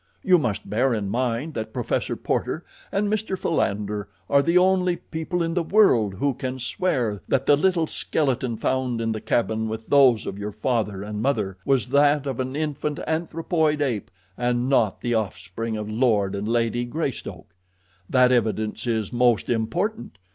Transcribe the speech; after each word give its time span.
You 0.23 0.39
must 0.39 0.67
bear 0.67 0.95
in 0.95 1.09
mind 1.09 1.53
that 1.53 1.73
Professor 1.73 2.15
Porter 2.15 2.65
and 2.91 3.07
Mr. 3.07 3.37
Philander 3.37 4.07
are 4.31 4.41
the 4.41 4.57
only 4.57 4.95
people 4.95 5.43
in 5.43 5.53
the 5.53 5.61
world 5.61 6.15
who 6.15 6.33
can 6.33 6.57
swear 6.57 7.21
that 7.27 7.45
the 7.45 7.55
little 7.55 7.85
skeleton 7.85 8.57
found 8.57 8.99
in 8.99 9.11
the 9.11 9.21
cabin 9.21 9.69
with 9.69 9.89
those 9.89 10.25
of 10.25 10.39
your 10.39 10.49
father 10.51 11.03
and 11.03 11.21
mother 11.21 11.55
was 11.65 11.91
that 11.91 12.25
of 12.25 12.39
an 12.39 12.55
infant 12.55 12.97
anthropoid 13.05 13.79
ape, 13.79 14.09
and 14.39 14.67
not 14.67 15.01
the 15.01 15.13
offspring 15.13 15.77
of 15.77 15.87
Lord 15.87 16.33
and 16.33 16.47
Lady 16.47 16.83
Greystoke. 16.83 17.53
That 18.09 18.31
evidence 18.31 18.87
is 18.87 19.13
most 19.13 19.49
important. 19.51 20.17